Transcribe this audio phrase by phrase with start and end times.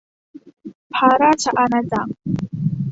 [0.95, 2.11] พระราชอาณาจักร